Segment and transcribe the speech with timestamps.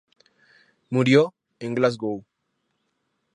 [0.89, 2.25] Murió en Glasgow.